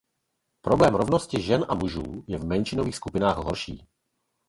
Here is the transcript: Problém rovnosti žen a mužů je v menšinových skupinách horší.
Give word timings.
Problém 0.61 0.95
rovnosti 0.95 1.41
žen 1.41 1.65
a 1.69 1.75
mužů 1.75 2.23
je 2.27 2.37
v 2.37 2.45
menšinových 2.45 2.95
skupinách 2.95 3.37
horší. 3.37 3.87